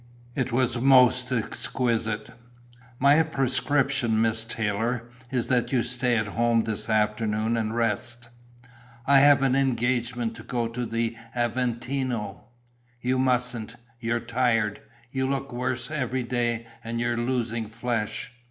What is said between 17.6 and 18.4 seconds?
flesh.